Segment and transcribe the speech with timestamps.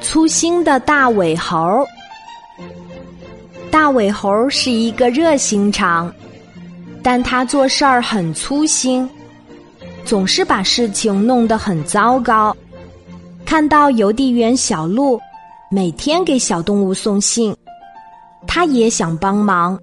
[0.00, 1.84] 粗心的大尾猴。
[3.70, 6.12] 大尾猴是一个热心肠，
[7.02, 9.08] 但他做事儿很粗心，
[10.04, 12.56] 总是把事情弄得很糟糕。
[13.44, 15.20] 看到邮递员小鹿
[15.70, 17.54] 每天给小动物送信，
[18.46, 19.78] 他也想帮忙。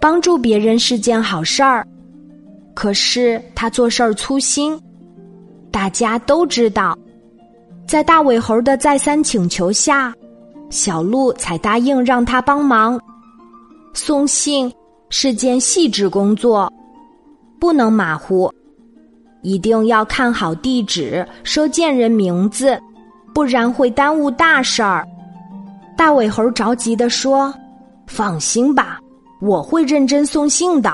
[0.00, 1.86] 帮助别人是件好事儿，
[2.74, 4.80] 可是他做事儿粗心。
[5.70, 6.98] 大家都知道，
[7.92, 10.14] 在大尾猴的再三请求下，
[10.70, 12.98] 小鹿才答应让他帮忙。
[13.92, 14.72] 送信
[15.10, 16.72] 是件细致工作，
[17.60, 18.50] 不能马虎，
[19.42, 22.80] 一定要看好地址、收件人名字，
[23.34, 25.06] 不然会耽误大事儿。
[25.94, 27.52] 大尾猴着急地说
[28.08, 28.98] ：“放心吧。”
[29.38, 30.90] 我会认真送信的。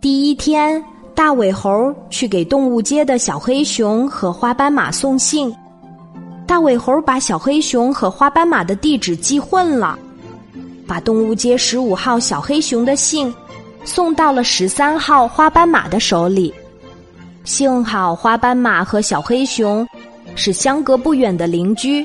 [0.00, 0.80] 第一天，
[1.14, 5.54] 大尾猴去给动物街的小黑熊和花斑马送信。
[6.46, 9.98] 大尾猴把小黑熊和花斑马的地址记混了，
[10.86, 13.32] 把动物街十五号小黑熊的信
[13.84, 16.52] 送到了十三号花斑马的手里。
[17.44, 19.86] 幸好花斑马和小黑熊
[20.34, 22.04] 是相隔不远的邻居。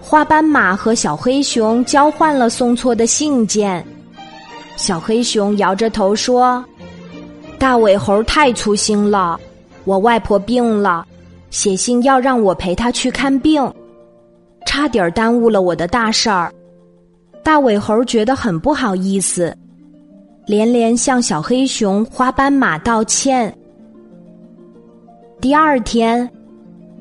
[0.00, 3.84] 花斑马和小黑熊交换了送错的信件，
[4.76, 6.62] 小黑熊摇着头说
[7.58, 9.38] ：“大尾猴太粗心了，
[9.84, 11.06] 我外婆病了，
[11.50, 13.72] 写信要让我陪她去看病，
[14.66, 16.52] 差点耽误了我的大事儿。”
[17.42, 19.56] 大尾猴觉得很不好意思，
[20.46, 23.54] 连连向小黑熊、花斑马道歉。
[25.40, 26.30] 第二天，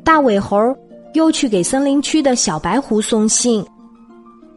[0.04, 0.76] 大尾猴。
[1.14, 3.64] 又去给森林区的小白狐送信，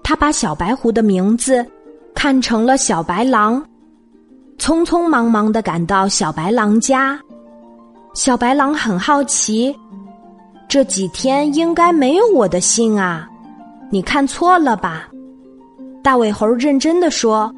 [0.03, 1.63] 他把小白狐的名字
[2.15, 3.63] 看成了小白狼，
[4.59, 7.19] 匆匆忙忙的赶到小白狼家。
[8.15, 9.75] 小白狼很好奇，
[10.69, 13.29] 这几天应该没有我的信啊，
[13.91, 15.09] 你看错了吧？
[16.03, 17.53] 大尾猴认真的说：“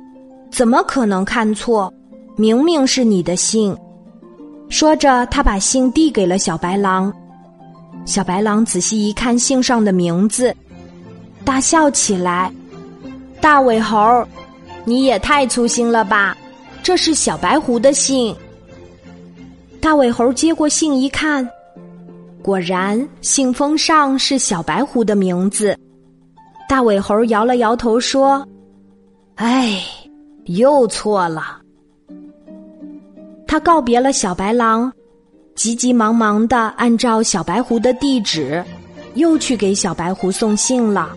[0.51, 1.93] 怎么可能看错？
[2.37, 3.77] 明明是你的信。”
[4.69, 7.13] 说着，他把信递给了小白狼。
[8.05, 10.55] 小白狼仔细一看信上的名字，
[11.45, 12.53] 大笑起来
[13.41, 14.27] ：“大尾猴，
[14.85, 16.37] 你也太粗心了吧！
[16.83, 18.35] 这是小白狐的信。”
[19.81, 21.49] 大尾猴接过信一看，
[22.43, 25.79] 果然信封上是小白狐的名字。
[26.69, 28.47] 大尾猴摇了摇头说
[29.37, 29.83] ：“哎，
[30.47, 31.61] 又错了。”
[33.47, 34.93] 他告别了小白狼。
[35.55, 38.65] 急急忙忙的按照小白狐的地址，
[39.15, 41.17] 又去给小白狐送信了。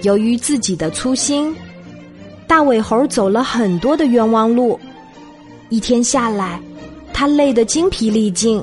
[0.00, 1.54] 由于自己的粗心，
[2.52, 4.78] 大尾猴走了很多的冤枉路。
[5.70, 6.60] 一天下来，
[7.10, 8.62] 他累得精疲力尽。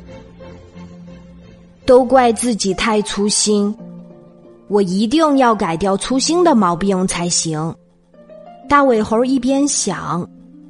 [1.88, 3.76] 都怪自己太粗心，
[4.68, 7.76] 我一定要改掉粗心的毛病才行。
[8.70, 10.24] 大尾猴一边想，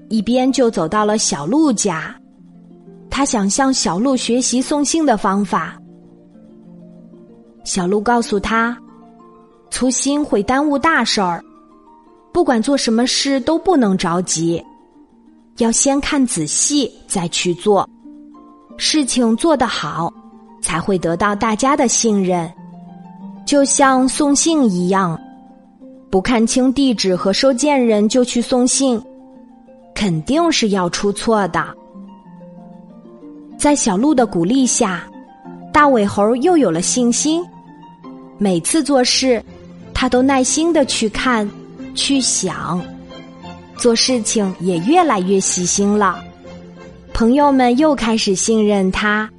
[0.08, 2.16] 一边就走到了小鹿家。
[3.10, 5.78] 他想向小鹿学习送信的方法。
[7.66, 8.78] 小鹿告诉他
[9.70, 11.44] ：“粗心会耽误大事儿，
[12.32, 14.64] 不管做什么事都不能着急，
[15.58, 17.88] 要先看仔细再去做。
[18.78, 20.14] 事情做得好，
[20.62, 22.52] 才会得到大家的信任。
[23.46, 25.20] 就像送信一样，
[26.10, 29.02] 不看清地址和收件人就去送信，
[29.94, 31.66] 肯定是要出错的。”
[33.58, 35.04] 在小鹿的鼓励下，
[35.74, 37.44] 大尾猴又有了信心。
[38.38, 39.44] 每次做事，
[39.94, 41.50] 他都耐心的去看、
[42.00, 42.82] 去想，
[43.78, 46.24] 做事情也越来越细心了。
[47.14, 49.30] 朋友们又开始信任他，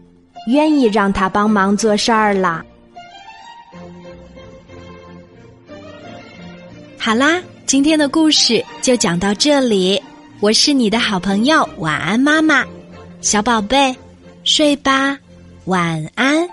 [0.47, 2.62] 愿意让他帮忙做事儿了。
[6.98, 10.00] 好啦，今天的故事就讲到这里。
[10.41, 12.62] 我是你的好朋友，晚安，妈妈，
[13.22, 13.97] 小宝贝。
[14.44, 15.19] 睡吧，
[15.65, 16.47] 晚安。